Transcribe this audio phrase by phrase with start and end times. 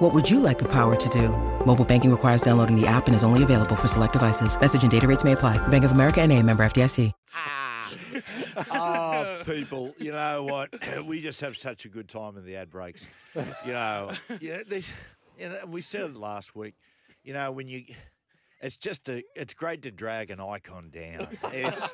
[0.00, 1.28] What would you like the power to do?
[1.66, 4.58] Mobile banking requires downloading the app and is only available for select devices.
[4.58, 5.58] Message and data rates may apply.
[5.68, 7.12] Bank of America and a member FDIC.
[7.12, 7.94] oh, ah.
[8.70, 10.70] ah, people, you know what?
[11.04, 13.08] We just have such a good time in the ad breaks.
[13.34, 14.90] You know, you know, these,
[15.38, 16.76] you know we said it last week.
[17.22, 17.84] You know, when you,
[18.60, 21.26] it's just a, it's great to drag an icon down.
[21.52, 21.92] It's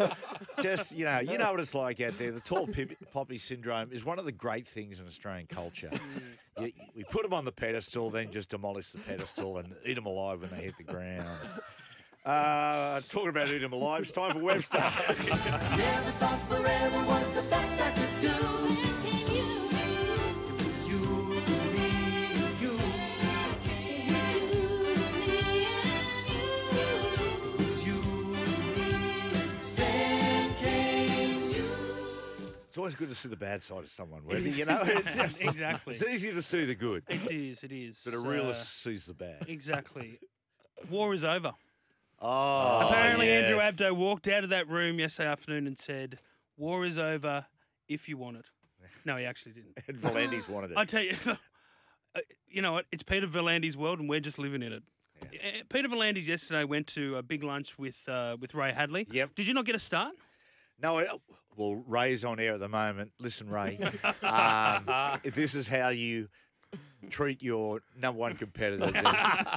[0.60, 2.30] just, you know, you know what it's like out there.
[2.30, 5.90] The tall pip- poppy syndrome is one of the great things in Australian culture.
[6.58, 10.06] You, we put them on the pedestal, then just demolish the pedestal and eat them
[10.06, 11.26] alive when they hit the ground.
[12.24, 14.78] Uh, talking about eating them alive, it's time for Webster.
[15.08, 18.65] Never thought forever was the best I could do.
[32.86, 34.48] Always good to see the bad side of someone, Webby.
[34.48, 35.90] You know, it's just, Exactly.
[35.92, 37.64] It's easy to see the good, It is.
[37.64, 38.00] It is.
[38.04, 39.44] but a Uh, realist sees the bad.
[39.48, 40.20] exactly.
[40.88, 41.50] War is over.
[42.20, 43.74] Oh, Apparently, Andrew yes.
[43.76, 46.20] Abdo walked out of that room yesterday afternoon and said,
[46.56, 47.44] "War is over
[47.88, 48.44] if you want it."
[49.04, 49.76] No, he actually didn't.
[49.88, 50.76] And V'landys wanted it.
[50.76, 52.86] I tell you, uh, you know what?
[52.92, 54.82] It's Peter Volandi's world, and we're just living in it.
[55.24, 55.26] Uh,
[55.70, 59.08] Peter V'landys yesterday went to a big lunch with uh, with Ray Hadley.
[59.10, 59.34] Yep.
[59.34, 60.14] Did you not get a start?
[60.80, 61.06] No, I,
[61.56, 63.12] well, Ray's on air at the moment.
[63.18, 63.78] Listen, Ray,
[64.22, 66.28] um, if this is how you
[67.08, 69.04] treat your number one competitor, then,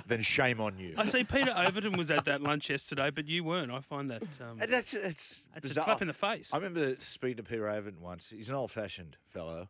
[0.07, 0.93] then shame on you.
[0.97, 3.71] I see Peter Overton was at that lunch yesterday, but you weren't.
[3.71, 5.85] I find that um, And that's it's that's a bizarre.
[5.85, 6.49] slap in the face.
[6.53, 8.29] I remember speaking to Peter Overton once.
[8.29, 9.67] He's an old-fashioned fellow,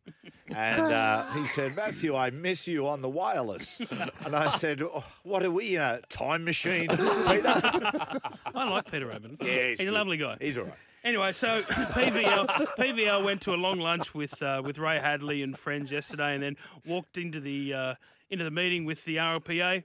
[0.50, 3.80] and uh, he said, "Matthew, I miss you on the wireless."
[4.26, 8.20] And I said, oh, "What are we, a time machine, Peter?" I
[8.70, 9.38] like Peter Overton.
[9.42, 9.94] Yeah, he's, he's a good.
[9.94, 10.38] lovely guy.
[10.42, 10.74] He's all right.
[11.04, 15.58] Anyway, so PVL PVL went to a long lunch with uh, with Ray Hadley and
[15.58, 17.96] friends yesterday, and then walked into the uh,
[18.30, 19.84] into the meeting with the RLPA.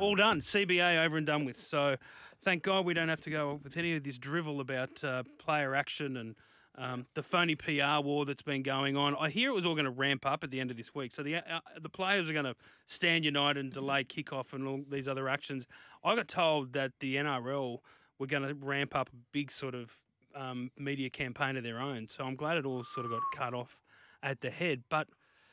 [0.00, 0.40] All done.
[0.40, 1.60] CBA over and done with.
[1.60, 1.96] So,
[2.44, 5.74] thank God we don't have to go with any of this drivel about uh, player
[5.74, 6.36] action and
[6.78, 9.16] um, the phony PR war that's been going on.
[9.18, 11.12] I hear it was all going to ramp up at the end of this week.
[11.12, 12.54] So the uh, the players are going to
[12.86, 15.66] stand united and delay kickoff and all these other actions.
[16.04, 17.80] I got told that the NRL
[18.18, 19.96] were going to ramp up a big sort of
[20.34, 22.08] um, media campaign of their own.
[22.08, 23.78] So I'm glad it all sort of got cut off
[24.22, 24.82] at the head.
[24.88, 25.08] But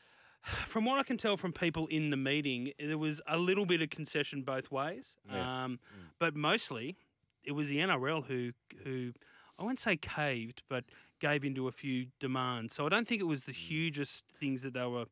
[0.42, 3.82] from what I can tell from people in the meeting, there was a little bit
[3.82, 5.16] of concession both ways.
[5.30, 5.64] Yeah.
[5.64, 5.78] Um,
[6.18, 6.96] But mostly,
[7.44, 8.52] it was the NRL who
[8.84, 9.12] who
[9.58, 10.84] I won't say caved, but
[11.20, 12.74] gave into a few demands.
[12.74, 15.06] So I don't think it was the hugest things that they were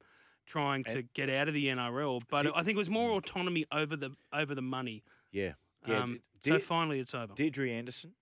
[0.46, 3.64] trying to get out of the NRL, but Did- I think it was more autonomy
[3.72, 5.02] over the over the money.
[5.32, 5.52] Yeah,
[5.86, 6.02] yeah.
[6.02, 7.32] um, so finally, it's over.
[7.34, 8.12] Deirdre Anderson.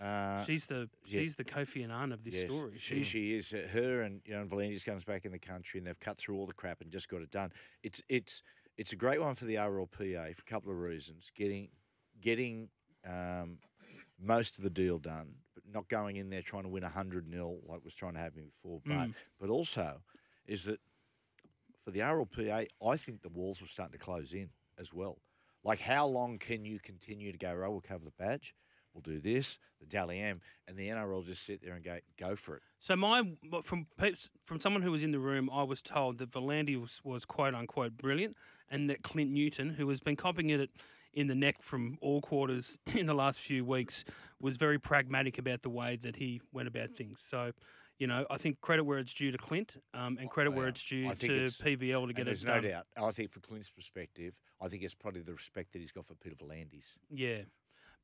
[0.00, 1.20] Uh, she's the yeah.
[1.20, 2.72] she's the Kofi Annan of this yes, story.
[2.78, 3.52] She she is.
[3.52, 6.18] Uh, her and you know, and V'landys comes back in the country, and they've cut
[6.18, 7.50] through all the crap and just got it done.
[7.82, 8.42] It's it's
[8.76, 11.30] it's a great one for the RLPA for a couple of reasons.
[11.34, 11.68] Getting
[12.20, 12.68] getting
[13.08, 13.58] um,
[14.20, 17.58] most of the deal done, but not going in there trying to win hundred 0
[17.66, 18.80] like was trying to happen before.
[18.84, 19.14] But Mm.
[19.40, 20.02] but also
[20.46, 20.80] is that
[21.84, 25.18] for the RLPA, I think the walls were starting to close in as well.
[25.66, 28.54] Like, how long can you continue to go, oh, we'll cover the badge,
[28.94, 32.36] we'll do this, the Dally M, and the NRL just sit there and go, go
[32.36, 32.62] for it.
[32.78, 33.24] So my
[33.64, 33.88] from
[34.44, 37.52] from someone who was in the room, I was told that Valandi was, was quote
[37.52, 38.36] unquote brilliant,
[38.70, 40.70] and that Clint Newton, who has been copying it
[41.16, 44.04] in the neck from all quarters in the last few weeks,
[44.40, 47.20] was very pragmatic about the way that he went about things.
[47.28, 47.50] So.
[47.98, 50.84] You know, I think credit where it's due to Clint, um, and credit where it's
[50.84, 52.62] due to it's- PVL to get it there's done.
[52.62, 52.86] no doubt.
[52.94, 56.14] I think, for Clint's perspective, I think it's probably the respect that he's got for
[56.14, 56.96] Peter V'landys.
[57.10, 57.38] Yeah,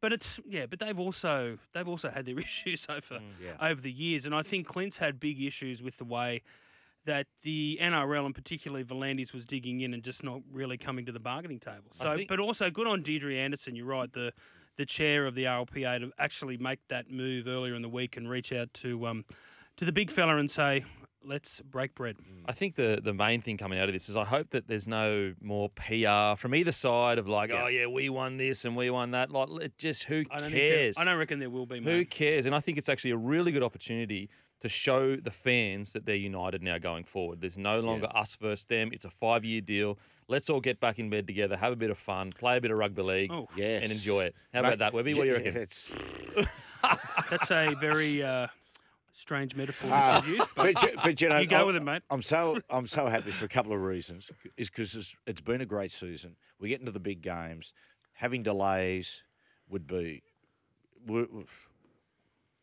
[0.01, 3.57] but it's yeah, but they've also they've also had their issues over Yeah.
[3.61, 6.41] over the years, and I think Clint's had big issues with the way
[7.05, 11.13] that the NRL and particularly V'landys was digging in and just not really coming to
[11.13, 11.91] the bargaining table.
[11.95, 13.75] So, think- but also good on Deirdre Anderson.
[13.77, 14.33] You're right, the
[14.77, 18.29] the chair of the RLPA to actually make that move earlier in the week and
[18.29, 19.25] reach out to um
[19.77, 20.85] to the big fella and say,
[21.25, 22.17] let's break bread.
[22.47, 24.87] I think the the main thing coming out of this is I hope that there's
[24.87, 27.65] no more PR from either side of like, Yeah.
[27.65, 29.31] oh yeah, we won this and we won that.
[29.31, 30.99] Like, let- just who I don't think there- cares?
[30.99, 31.77] I don't reckon there will be.
[31.79, 32.11] Who Mate.
[32.11, 32.47] cares?
[32.47, 34.29] And I think it's actually a really good opportunity
[34.61, 37.41] to show the fans that they're united now going forward.
[37.41, 38.91] There's no longer us versus them.
[38.93, 39.99] It's a five year deal.
[40.29, 42.71] Let's all get back in bed together, have a bit of fun, play a bit
[42.71, 43.83] of rugby league, Oh, Yes.
[43.83, 44.37] and enjoy it.
[44.55, 45.15] How Mate, about that, Webby?
[45.15, 45.57] What do you yeah, reckon?
[45.63, 45.93] It's,
[47.31, 48.47] That's a very uh,
[49.13, 51.77] strange metaphor Ah, that you've but, but, you- but you know, you go I- with
[51.77, 52.03] it, mate.
[52.11, 54.31] I'm so I'm so happy for a couple of reasons.
[54.57, 56.37] Is because it's, it's been a great season.
[56.59, 57.73] We get into the big games.
[58.15, 59.23] Having delays
[59.69, 60.23] would be
[61.07, 61.29] would,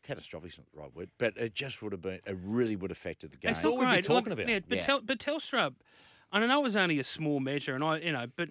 [0.04, 0.51] catastrophic.
[0.54, 2.19] Isn't the right word, but it just would have been.
[2.25, 3.51] It really would have affected the game.
[3.51, 4.48] It's all we'd be talking Look, about.
[4.50, 4.86] Yeah, but, Yeah.
[4.86, 5.74] Tel, but Telstra,
[6.31, 8.50] and I know it was only a small measure, and I, you know, but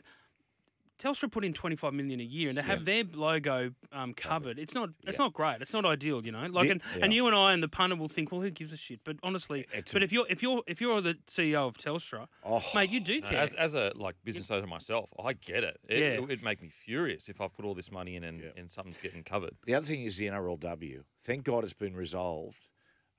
[0.98, 4.74] Telstra put in 25 million a year, and to have their logo um, covered, it's
[4.74, 5.24] not, it's Yeah.
[5.26, 5.62] not great.
[5.62, 6.46] It's not ideal, you know.
[6.46, 7.04] Like, The- and, yeah.
[7.04, 9.00] and you and I and the punter will think, well, who gives a shit?
[9.04, 12.26] But honestly, It's a- but if you're if you're if you're the CEO of Telstra,
[12.44, 13.38] Oh, mate, you do No, care.
[13.40, 15.78] as, as a like business owner myself, I get it.
[15.88, 16.06] It, Yeah.
[16.14, 18.50] it would make me furious if I've put all this money in and, Yeah.
[18.56, 19.56] and something's getting covered.
[19.66, 21.04] The other thing is the NRLW.
[21.22, 22.68] Thank God it's been resolved.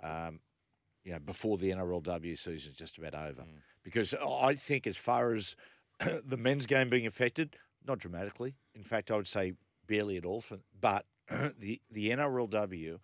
[0.01, 0.41] Um,
[1.05, 3.45] you know, before the NRLW season is just about over,
[3.83, 5.55] because I think as far as
[6.25, 7.55] the men's game being affected,
[7.85, 8.55] not dramatically.
[8.73, 9.53] In fact, I would say
[9.87, 10.41] barely at all.
[10.41, 11.05] For, but
[11.59, 12.99] the the NRLW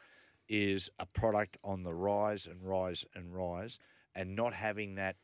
[0.47, 3.79] is a product on the rise and rise and rise,
[4.13, 5.15] and not having that,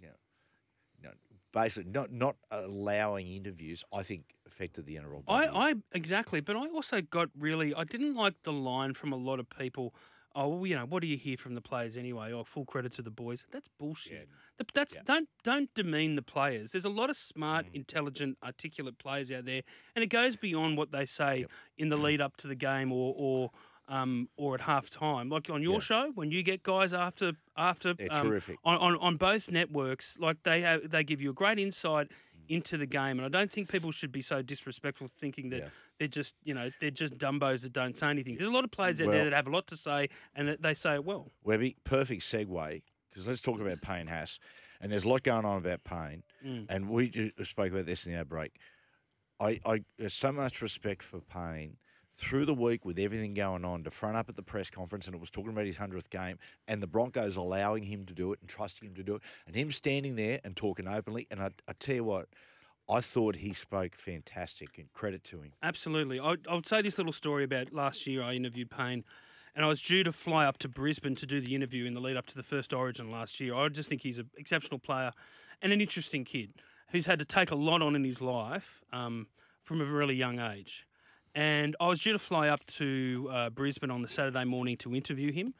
[0.00, 0.14] you know,
[1.00, 1.14] you know
[1.52, 5.24] basically not not allowing interviews, I think affected the NRLW.
[5.28, 7.74] I, I exactly, but I also got really.
[7.74, 9.94] I didn't like the line from a lot of people.
[10.36, 12.32] Oh, well, you know, what do you hear from the players anyway?
[12.32, 13.44] Oh, full credit to the boys.
[13.52, 14.28] That's bullshit.
[14.58, 16.72] Th- That's don't don't demean the players.
[16.72, 19.62] There's a lot of smart, intelligent, articulate players out there,
[19.94, 21.46] and it goes beyond what they say
[21.78, 23.50] in the lead up to the game or or
[23.86, 25.28] um, or at half time.
[25.28, 25.78] Like on your Yeah.
[25.80, 28.58] show, when you get guys after after They're um, terrific.
[28.64, 32.10] on, on on both networks, like they have, they give you a great insight
[32.48, 35.68] into the game, and I don't think people should be so disrespectful, thinking that Yeah.
[35.98, 38.36] they're just you know they're just dumbos that don't say anything.
[38.36, 40.48] There's a lot of players out Well- there that have a lot to say, and
[40.48, 41.30] that they say it well.
[41.42, 44.38] Webby, perfect segue because let's talk about Payne Haas,
[44.80, 46.66] and there's a lot going on about Payne, Mm.
[46.68, 48.56] and we spoke about this in our break.
[49.40, 51.76] I, I there's so much respect for Payne
[52.16, 55.14] through the week with everything going on to front up at the press conference, and
[55.14, 56.38] it was talking about his hundredth game,
[56.68, 59.56] and the Broncos allowing him to do it and trusting him to do it, and
[59.56, 61.26] him standing there and talking openly.
[61.30, 62.28] And I, I tell you what,
[62.88, 65.52] I thought he spoke fantastic, and credit to him.
[65.62, 66.20] Absolutely.
[66.20, 68.22] I, I would say this little story about last year.
[68.22, 69.04] I interviewed Payne,
[69.56, 72.00] and I was due to fly up to Brisbane to do the interview in the
[72.00, 73.54] lead up to the first Origin last year.
[73.54, 75.12] I just think he's an exceptional player
[75.62, 76.52] and an interesting kid
[76.90, 79.26] who's had to take a lot on in his life um,
[79.62, 80.86] from a really young age.
[81.34, 84.94] And I was due to fly up to uh, Brisbane on the Saturday morning to
[84.94, 85.54] interview him.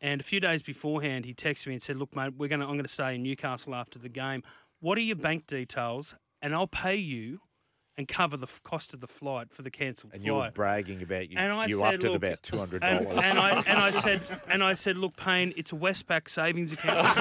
[0.00, 2.74] And a few days beforehand, he texted me and said, "Look, mate, we're gonna I'm
[2.74, 4.42] going to stay in Newcastle after the game.
[4.80, 6.14] What are your bank details?
[6.42, 7.40] And I'll pay you."
[7.98, 10.18] And cover the f- cost of the flight for the cancelled flight.
[10.18, 11.38] And you were bragging about you.
[11.38, 13.24] And I you said, upped it about two hundred And, dollars.
[13.24, 14.20] and I and I said
[14.50, 16.98] and I said, look, Payne, it's a Westpac savings account.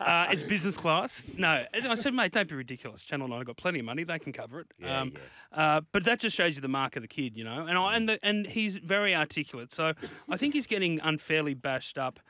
[0.00, 1.26] uh, it's business class.
[1.36, 3.02] No, And I said, mate, don't be ridiculous.
[3.04, 4.66] Channel Nine have got plenty of money; they can cover it.
[4.78, 5.12] Yeah, um,
[5.52, 7.66] Uh, but that just shows you the mark of the kid, you know.
[7.66, 9.72] And I, and the, and he's very articulate.
[9.72, 9.92] So
[10.28, 12.20] I think he's getting unfairly bashed up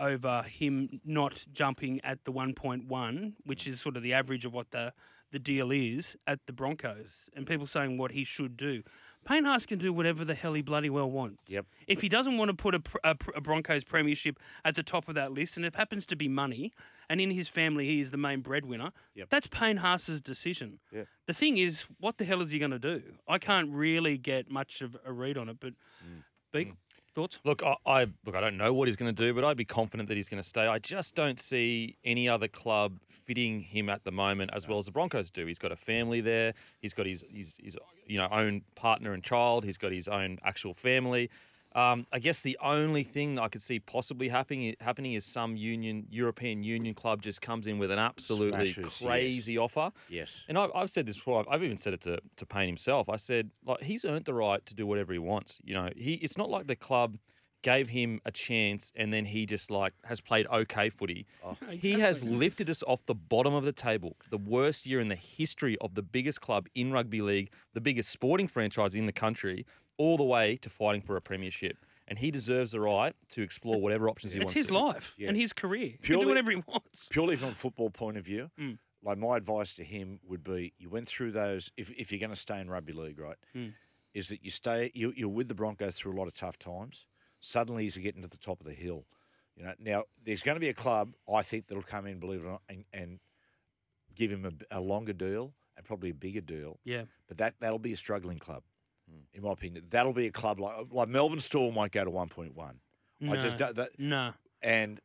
[0.00, 4.70] over him not jumping at the 1.1, which is sort of the average of what
[4.70, 4.92] the
[5.32, 8.82] the deal is at the Broncos, and people saying what he should do.
[9.26, 11.42] Payne Haas can do whatever the hell he bloody well wants.
[11.48, 11.66] Yep.
[11.86, 15.14] If he doesn't want to put a, a, a Broncos premiership at the top of
[15.16, 16.72] that list, and it happens to be money,
[17.10, 19.28] and in his family he is the main breadwinner, Yep.
[19.28, 20.78] that's Payne Haas's decision.
[20.92, 21.02] Yeah.
[21.26, 23.02] The thing is, what the hell is he going to do?
[23.26, 26.22] I can't really get much of a read on it, but Mm.
[26.52, 26.72] Beak,
[27.14, 27.38] thoughts?
[27.44, 28.34] Look, I, I look.
[28.34, 30.42] I don't know what he's going to do, but I'd be confident that he's going
[30.42, 30.66] to stay.
[30.66, 34.86] I just don't see any other club fitting him at the moment as well as
[34.86, 35.44] the Broncos do.
[35.46, 36.54] He's got a family there.
[36.80, 39.64] He's got his his, his you know own partner and child.
[39.64, 41.30] He's got his own actual family.
[41.74, 45.56] Um, I guess the only thing that I could see possibly happening happening is some
[45.56, 49.02] union European Union club just comes in with an absolutely Smashes, yes.
[49.02, 49.92] crazy offer.
[50.08, 50.34] yes.
[50.48, 51.40] And I've, I've said this before.
[51.40, 53.08] I've, I've even said it to, to Payne himself.
[53.08, 55.58] I said, like, he's earned the right to do whatever he wants.
[55.62, 57.18] You know, he it's not like the club
[57.62, 61.26] gave him a chance and then he just like has played okay footy.
[61.70, 64.16] He has lifted us off the bottom of the table.
[64.30, 68.10] The worst year in the history of the biggest club in rugby league, the biggest
[68.10, 69.66] sporting franchise in the country,
[69.98, 71.76] all the way to fighting for a premiership.
[72.10, 74.52] And he deserves the right to explore whatever options he It's wants.
[74.56, 74.82] It's his to.
[74.82, 75.28] life Yeah.
[75.28, 75.88] and his career.
[75.88, 77.08] he can do whatever he wants.
[77.10, 78.78] purely from a football point of view, Mm.
[79.02, 81.70] like my advice to him would be: you went through those.
[81.76, 83.74] If, if you're going to stay in rugby league, right, Mm.
[84.14, 87.04] is that you stay you, you're with the Broncos through a lot of tough times.
[87.40, 89.04] Suddenly, he's getting to the top of the hill.
[89.54, 92.40] You know, now there's going to be a club I think that'll come in, believe
[92.40, 93.20] it or not, and, and
[94.14, 96.78] give him a, a longer deal and probably a bigger deal.
[96.84, 97.02] Yeah.
[97.26, 98.62] But that that'll be a struggling club,
[99.32, 99.84] in my opinion.
[99.90, 102.52] That'll be a club like like Melbourne Storm might go to 1.1.
[103.30, 103.66] I just No.
[103.66, 104.32] don't, that No.
[104.62, 105.00] and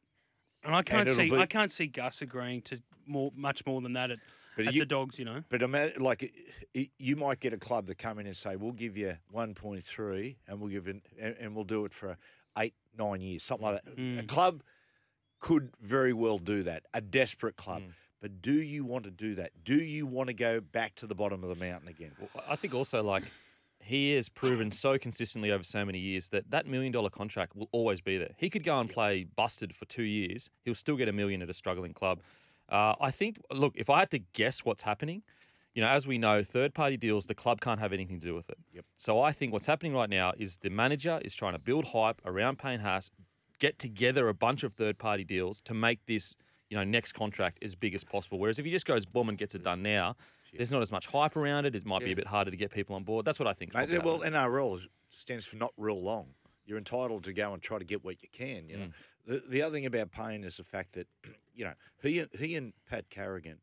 [0.63, 3.81] And I can't it'll see be- I can't see Gus agreeing to more much more
[3.81, 4.19] than that at,
[4.55, 5.43] But at you- the Dogs, you know.
[5.49, 8.55] But imagine, like, i- i- you might get a club to come in and say,
[8.55, 12.17] "We'll give you 1.3, and we'll give it, and, and we'll do it for
[12.57, 14.27] eight, nine years, something like that." A Mm.
[14.27, 14.63] club
[15.39, 16.85] could very well do that.
[16.93, 17.81] A desperate club.
[17.81, 17.93] Mm.
[18.21, 19.65] But do you want to do that?
[19.65, 22.15] Do you want to go back to the bottom of the mountain again?
[22.17, 23.23] Well, I think also like
[23.83, 27.69] he has proven so consistently over so many years that that million dollar contract will
[27.71, 28.33] always be there.
[28.37, 31.49] He could go and play busted for two years, he'll still get a million at
[31.49, 32.21] a struggling club.
[32.69, 35.21] Uh, I think, look, if I had to guess what's happening,
[35.75, 38.35] you know, as we know, third party deals, the club can't have anything to do
[38.35, 38.57] with it.
[38.73, 38.85] Yep.
[38.97, 42.21] So I think what's happening right now is the manager is trying to build hype
[42.25, 43.09] around Payne Haas,
[43.59, 46.35] get together a bunch of third party deals to make this,
[46.69, 48.37] you know, next contract as big as possible.
[48.39, 50.15] Whereas if he just goes boom and gets it done now,
[50.55, 51.75] there's not as much hype around it.
[51.75, 53.25] It might be a bit harder to get people on board.
[53.25, 53.73] That's what I think.
[53.73, 56.29] Mate, well, NRL is- stands for not real long.
[56.65, 58.69] You're entitled to go and try to get what you can.
[58.69, 58.93] You know, mm.
[59.25, 61.07] the, the other thing about Payne is the fact that,
[61.53, 63.59] you know, he he and Pat Carrigan,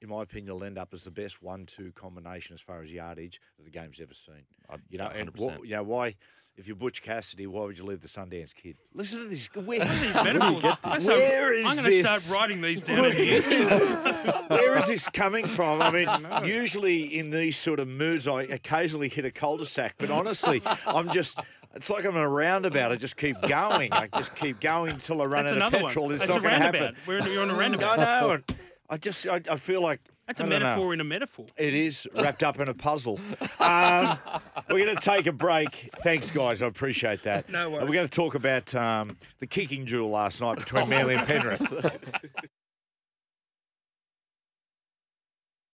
[0.00, 3.40] in my opinion, will end up as the best one-two combination as far as yardage
[3.58, 4.44] that the game's ever seen.
[4.88, 5.38] You know, and 100%.
[5.38, 6.14] what, you know why?
[6.56, 8.76] If you're Butch Cassidy, why would you leave the Sundance Kid?
[8.92, 9.48] Listen to this.
[9.54, 10.62] Where, These metaphors.
[10.82, 13.04] That's a- Where is I'm going to start writing these down.
[13.06, 15.80] in the Where is this coming from?
[15.80, 16.08] I mean,
[16.44, 21.38] usually in these sort of moods, I occasionally hit a cul-de-sac, but honestly, I'm just.
[21.72, 22.90] It's like I'm in a roundabout.
[22.90, 23.92] I just keep going.
[23.92, 26.06] I just keep going until I run That's out of petrol.
[26.06, 26.14] one.
[26.14, 26.96] It's That's not going to happen.
[27.06, 28.48] We're in, you're on a I roundabout.
[28.50, 28.56] know.
[28.90, 30.58] And I just, I, I feel like That's a don't know.
[30.58, 31.46] metaphor in a metaphor.
[31.56, 33.20] It is wrapped up in a puzzle.
[33.58, 34.18] Um,
[34.68, 35.90] we're going to take a break.
[36.02, 36.62] Thanks, guys.
[36.62, 37.48] I appreciate that.
[37.48, 37.88] No And worries.
[37.88, 41.96] We're going to talk about um, the kicking duel last night between Manly and Penrith.